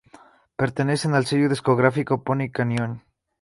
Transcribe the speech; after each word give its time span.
Pertenecen 0.61 1.13
al 1.13 1.27
sello 1.27 1.47
discográfico 1.47 2.23
Pony 2.23 2.49
Canyon. 2.49 3.03